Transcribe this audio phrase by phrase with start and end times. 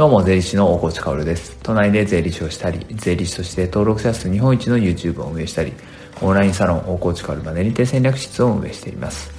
[0.00, 1.58] どうも、税理士の大河内薫です。
[1.62, 5.74] 都内で税理士をしたり、税理士として登録者数日本一の YouTube を運営したり、
[6.22, 9.30] オンラインサロン大河内薫マネリテ戦略室を運営しています。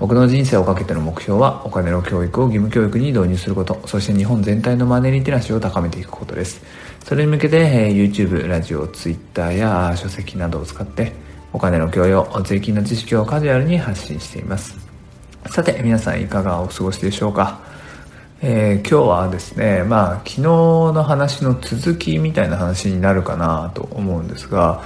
[0.00, 6.62] 僕の人生をかけての目標は、お金の教育を義務教育に導入すること、そして日本全体のマネリテラシーを高めていくことです。
[7.04, 11.12] それに向けて、え YouTube、ラジオ、Twitter や書籍などを使って、
[11.52, 14.76] お金の教養、税金の知識をカジュアルに発信しています。
[15.46, 17.77] さて、皆さんいかがお過ごしでしょうか？
[18.40, 24.80] えー、今日はですね、まあ、昨日の話の続きみたいな話になるかなと思うんですが、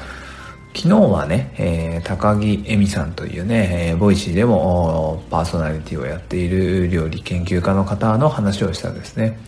[0.75, 9.39] 昨日はね、えー、高木ゑみさんというね、えー、 Voicy でもパーソナリティをやっている料理研究家の方の話をしたんですね。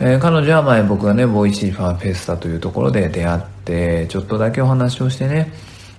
[0.00, 5.52] えー、彼女は前僕がね、 Voicy ファンフェスタというところで出会って、ちょっとだけお話をしてね、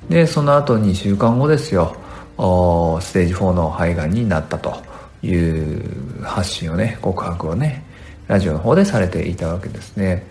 [0.10, 1.96] で、その後2週間後ですよ、
[3.00, 4.93] ステージ4の肺がんになったと。
[5.24, 7.84] いう発信をね、告白をね、
[8.28, 10.26] ラジオの方でされていたわけですね。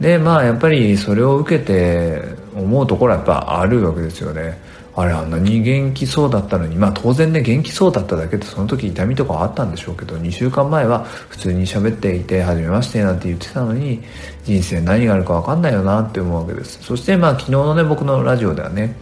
[0.00, 2.22] で、まあやっぱりそれを受けて
[2.54, 4.58] 思うところはやっぱあるわけですよね。
[4.98, 14.02] あれあんなに元気そうだったのに、まあ当然ね元気そうだっただけでその時痛みとかあったんでしょうけど、2週間前は普通に喋っていて、初めましてなんて言ってたのに、
[14.44, 16.82] 人生何があるかわかんないよなって思うわけです。
[16.82, 18.96] そしてまあ昨日のね僕のラジオではね、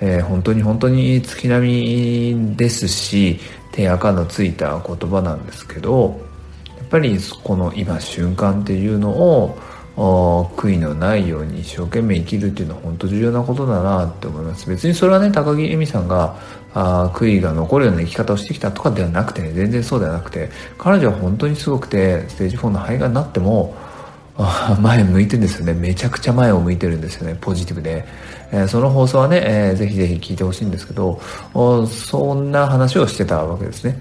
[0.00, 3.38] えー、本当に本当に月並みですし、
[3.72, 6.20] 手垢のついた言葉なんですけど
[6.78, 9.58] やっぱりこの今瞬間っていうのを
[10.56, 14.68] 悔いのないように一生懸命生きるっていうのは本当重要なことだなって思います。
[14.68, 16.36] 別にそれはね高木恵美さんが
[16.72, 23.74] あ悔いが残るような生き方をしてきたとかではなくてね全然そうではなくて彼女は本当にすごくてステージ4の肺がになっても
[24.80, 25.74] 前向いてるんですよね。
[25.74, 27.36] めちゃくちゃ前を向いてるんですよね。
[27.40, 28.04] ポジティブで。
[28.52, 31.20] えー、その放送はね、えー、ぜひぜひ聞いてほしいんですけど、
[31.86, 33.98] そんな話をしてたわけですね。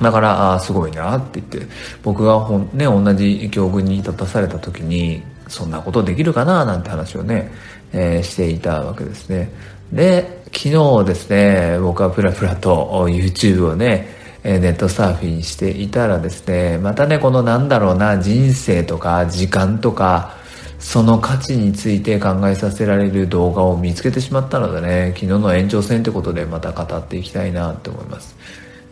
[0.00, 7.52] だから、あすごいなって言って、僕がほん、ね、同じ境遇に立たされた時に、そんなことできるかななんて話をね、
[7.92, 9.50] えー、していたわけですね。
[9.92, 20.36] で、昨日ですね、僕はプラプラと YouTube をね、えネットサーフィンしていたらですね、またね、このなんだろうな、人生とか時間とか、
[20.80, 28.36] その価値について考えさせられる動画を見つけてしまったのでね、昨日の延長戦ってことでまた語っていきたいなと思います。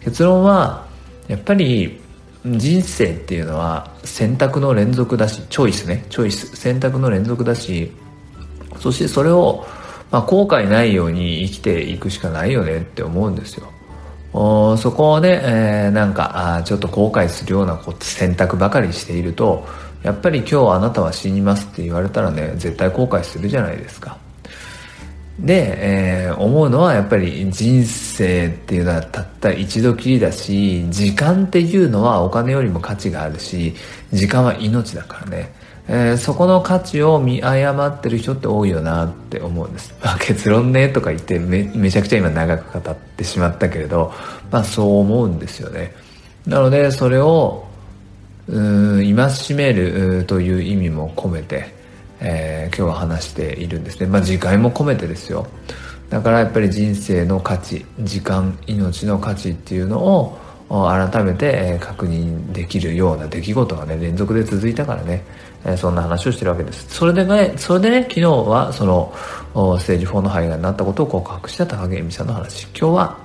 [0.04, 0.86] 結論は、
[1.26, 2.00] やっぱり
[2.46, 7.90] 人生っていうのは選択の連続だし、チョイスね、チョイス、選択の連続だし、
[8.78, 9.66] そしてそれを、
[10.12, 13.70] まあ、後悔ないように生きていくしかないよねって思うんですよ。
[14.32, 19.66] そこで、えー、なんかあちょっと後悔するような選択ばかりしていると
[20.02, 24.16] やっぱり今日あなたは死にますって言われたらね絶対後悔するじゃないですか。
[25.38, 33.74] で、えー、思うのはやっぱり人生っていうのはたった一度きりだし時間っていうのはお金よりも価値があるし
[34.12, 35.52] 時間は命だからね。
[35.92, 39.92] えー、そこの価値を見誤ってる人って多いよなって思うんです。
[40.00, 44.12] まあ、結論ねとか言ってめめちゃくちゃ今長く語ってしまったけれど、
[44.52, 45.92] まあそう思うんですよね。
[46.46, 47.64] なのでそれを、
[48.46, 48.60] う
[49.02, 51.74] ん、戒めるという意味も込めて、
[52.20, 54.06] えー、今日は話しているんですね。
[54.06, 55.48] まあ次回も込めてですよ。
[56.08, 65.24] だからやっぱり人生の価値、時間、命の価値っていうのを改めて確認できるような出来事がね、連続で続いたからね、
[65.64, 66.86] えそんな話をしてるわけです。
[66.88, 69.12] それでね、それでね、昨日はその、
[69.78, 72.64] ステージ4の肺がんになったことを告白した高木恵美さんの話。
[72.68, 73.18] 今日は、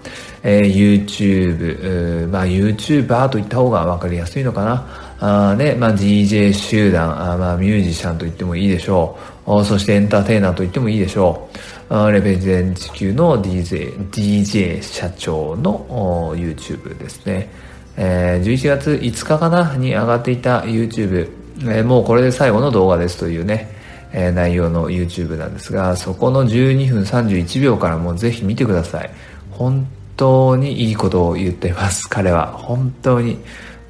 [0.44, 5.51] えー、YouTube、まあ YouTuber と言った方が分かりやすいのかな。
[5.51, 9.63] あで、まあ DJ 集団、あまあミュージシャンと言ってもいいでしょう。
[9.63, 11.47] そしてエンターテイナーと言ってもいいでしょ
[11.90, 11.95] う。
[11.95, 17.50] あレベゼン地球の DJ、DJ 社長の YouTube ですね。
[17.97, 21.29] えー、11月5日かなに上がっていた YouTube、
[21.61, 23.69] えー、もうこれで最後の動画ですというね、
[24.11, 29.09] えー、内容の YouTube なんですが、そこの12分31秒からもぜひ見てください。
[29.51, 32.47] 本当にいいことを言ってます、 彼は。
[32.47, 33.39] 本当に。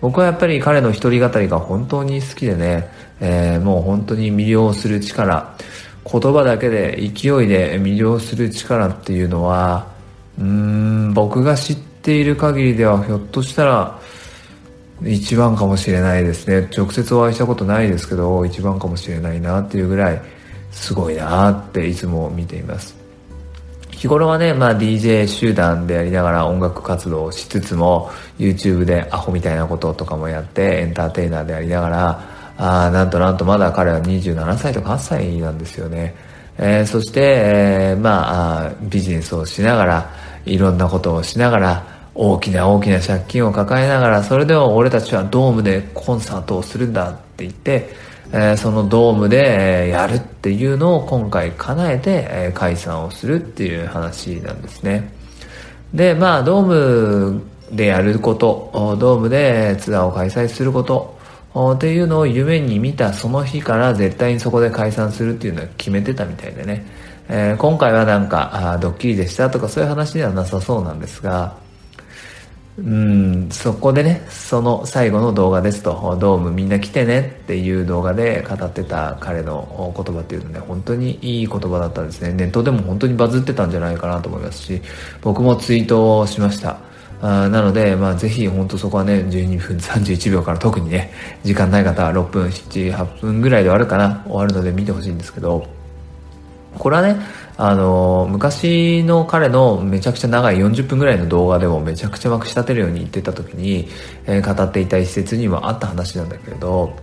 [0.01, 5.55] 僕はやっぱり彼の一人語りが本当に好きでね、えー、もう本当に魅了する力、
[6.11, 9.87] 言葉だけで勢いで魅了する力っていうのは、
[10.37, 13.99] うーん、僕が知っている限りではひょっとしたら、
[15.03, 16.69] 一番かもしれないですね。
[16.75, 20.21] 直接お会いしたことないですけど、一番かもしれないなっていうぐらい、
[20.71, 22.95] すごいなっていつも見ています。
[23.91, 32.21] 日頃はね、まあ DJ 集団でありながら音楽活動をしつつも、YouTube でアホみたいなこととかもやって、エンターテイナーでありながら、
[32.57, 36.15] あなんとなんとまだ彼は27歳とか8歳なんですよね。
[36.57, 40.09] えー、そして、えー、まあビジネスをしながら、
[40.45, 47.89] いろんなことをしながら、大きな大きな借金を抱えながらそれでも俺たちはドームでコンサートをするんだって言って、
[48.31, 55.11] えー、そのドームでやるっていうのを今回叶えて、え、解散をするっていう話なんですね。
[55.93, 57.41] でまあドーム
[57.71, 61.17] でやることドームでツアーを開催すること
[61.73, 66.85] っていうのを夢に見たその日から絶対にそこで解散するっていうのは決めてたみたいでね、
[67.29, 71.64] えー、今回はなんかあドッキリでしたとかそういう話ではなさそうなんですが
[72.77, 82.33] うんそこでねその最後の動画ですとドームみんな来てねっていう動画で語ってた彼の言葉っていうのね本当にいい言葉だったんですね。
[82.33, 84.81] ネットでも本当にバズってたんじゃないかなと思いますし
[85.21, 86.79] 僕もツイートをしました。
[87.21, 91.13] あなので、まあ、ぜひ本当そこはね12分31秒から特にね
[91.43, 94.21] 時間ない方は6分78分ぐらいで終わるかな。
[94.25, 95.74] 終わるので見てほしいんですけど。
[96.77, 97.17] これはね
[97.57, 103.87] あの昔の彼のめちゃくちゃ長い40分ぐらいの動画でもめちゃくちゃまくし立てるように言ってた時に、
[104.25, 106.97] えー、語っていた一節にもあった話なんだけれど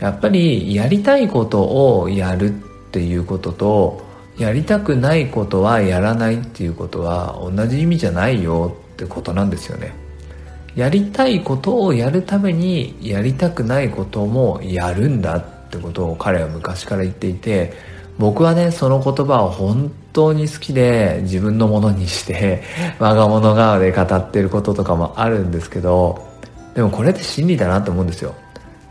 [0.00, 2.52] やっぱりやりたいことをやるっ
[2.90, 4.04] ていうことと
[4.38, 9.94] やりたくないことはやらないっていうことは同じ意味じゃないよってことなんですよね。
[10.74, 17.72] やりたいことをやるためにやりたくないこともやるんだってことを彼は昔から言っていて
[18.18, 22.62] 僕はねその言葉を本当に好きで自分のものにして
[22.98, 26.26] 我が物顔で語ってることとかもあるんですけど
[26.74, 28.34] でもこれって真理だなと思うんですよ。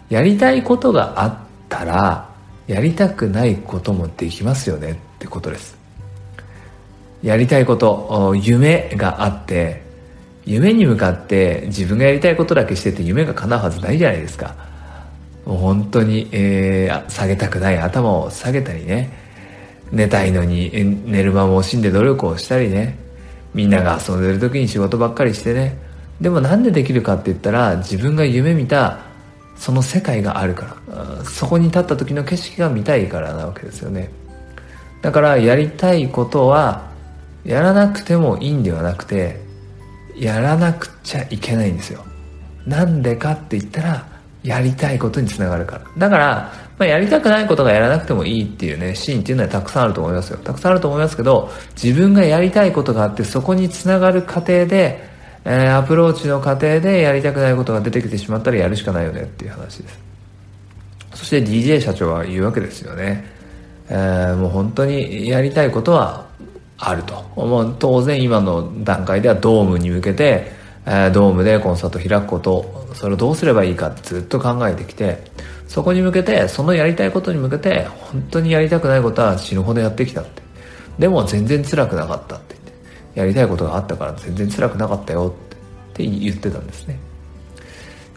[0.10, 1.34] やりたいことがあっ
[1.70, 2.30] たら
[2.68, 5.78] やりたくないこともできますよねってことです。
[7.22, 9.84] やりたいこと夢があって
[10.46, 14.56] 夢に向かって自分がやりたいことだけしてて夢が叶うはずないじゃないですか。
[15.45, 17.78] もう本当に、えー、下げたくない。
[17.78, 19.22] 頭を下げたりね。
[19.92, 20.72] 寝たいのに
[21.06, 22.98] 寝る間も惜しんで努力をしたりね。
[23.54, 25.78] みんなが遊んでる時に仕事ばっかりしてね。
[26.19, 29.00] でもなんでできるかって言ったら自分が夢見た
[29.56, 31.24] その世界があるから。
[31.25, 34.12] そこに立った時の景色が見たいからなわけですよね。
[35.01, 36.90] だからやりたいことは
[37.44, 39.42] やらなくてもいいんではなくて
[40.16, 42.04] やらなくちゃいけないんですよ。
[42.66, 44.12] なんでかって言ったら
[44.44, 45.81] やりたいことにつながるから。
[45.98, 50.38] だから、まあ、やりたくないことがやらなくてもいいっていうねシーンっていうのはたくさんあると思いますよ。
[50.38, 51.50] たくさんあると思いますけど
[51.81, 55.07] 自分がやりたいことがあってそこにつながる過程で、
[55.45, 60.00] えー、アプローチの過程でやりたくないことが出てきてしまったらやるしかないよねっていう話です。
[61.13, 63.24] そして DJ 社長は言うわけですよね、
[63.88, 66.28] えー、もう本当にやりたいことは
[66.78, 67.24] あると。
[67.36, 75.24] もう当然今の段階ではドームに向けて、え、ドームでコンサート開くこと、それをどうすればいいかずっと考えてきて、
[75.68, 80.41] そこに向けて、そのやりたいことに向けて、本当にやりたくないことは死ぬほどやってきたって。
[81.00, 82.62] でも全然辛くなかったって言っ
[83.13, 87.00] て、やりたいことがあったから全然辛くなかったよってって言ってたんですね。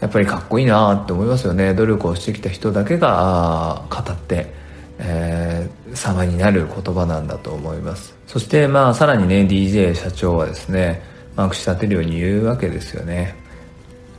[0.01, 1.73] やっぱりかっこいいなって思いますよね。
[1.75, 4.53] 努力をしてきた人だけが語って、
[4.99, 11.03] えー、様になる言葉なんだと思いますそしてまあさらにね DJ 社長はですね
[11.37, 13.37] まくし立てるように言うわけですよね。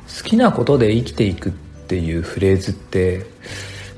[0.08, 3.25] 好きなことで生きていくっていうフレーズって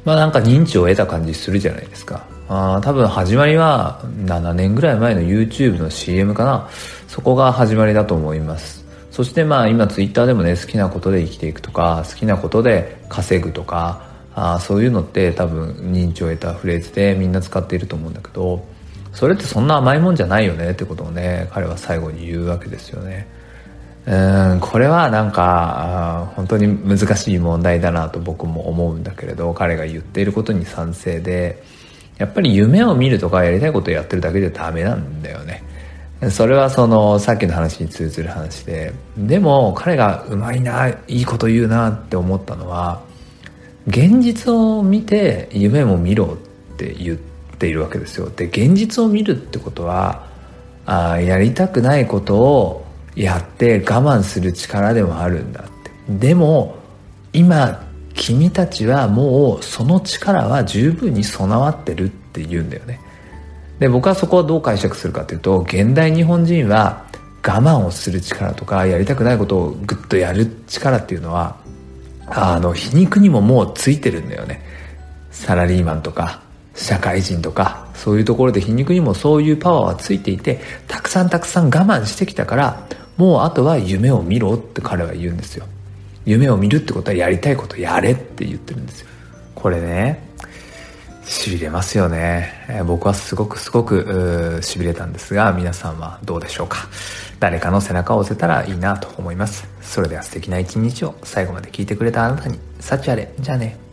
[0.05, 2.25] まあなんか認知を得た感じするじゃないですか。
[2.47, 6.67] あ多分始まりは7年ぐらい前の YouTube の CM かな。
[7.07, 8.85] そこが始まりだと思います。
[9.11, 18.65] そしてまあ今 Twitter でもね好きなことで生きていくとか好きなことで稼ぐとかあそういうのって多分認知を得たフレーズでみんな使っていると思うんだけど
[19.13, 23.27] それってそんな甘いもんじゃないよねってことをね彼は最後に言うわけですよね。
[24.05, 31.61] うんこれはなんか本当に難しい問題だなと僕も思うんだけれど彼が言っていることに賛成で
[32.17, 35.63] やっぱり夢を見るとかやりたいことをやってるだけじゃダメなんだよね。
[36.31, 38.93] それはそのさっきの話に通ずる話で。
[39.17, 43.01] でも彼がうまいないいこと言うなって思ったのは
[43.87, 46.37] 現実を見て夢も見ろ
[46.73, 47.28] って言って
[47.59, 48.29] ているわけですよ。
[48.29, 50.27] で現実を見るってことは
[50.85, 52.85] あやりたくないことを
[53.15, 55.91] やって我慢する力でもあるんだって。
[56.09, 56.77] でも
[57.33, 57.85] 今
[58.15, 62.99] 君たちはもうその力は十分に備わってるって言うんだよね。
[63.79, 67.05] で僕はそこはどう解釈するかというと現代日本人は
[67.45, 71.57] 我慢をする力とかやりたくないことをグッとやる力っていうのは
[72.31, 74.61] あの、皮肉にももうついてるんだよね。
[75.31, 76.41] サラリーマンとか、
[76.79, 85.65] 社会人とか、そういうところで皮肉にもそういうパワーはついていて、たくさんたくさん我慢してきたから、もうあとは夢を見ろって彼は言うんですよ。
[86.25, 89.07] 夢を見るってことはやりたいことやれって言ってるんですよ。
[89.55, 90.23] これね、
[91.25, 92.83] 痺れますよね。
[92.87, 96.87] 僕はすごくすごく、痺れたんですが、皆さんはどうでしょうか。
[97.39, 99.67] 誰かの背中を押せたらいいなと思います。
[99.81, 103.33] それでは素敵な一日を最後まで聞いてくれたあなたに、幸あれ。
[103.37, 103.88] じゃあね。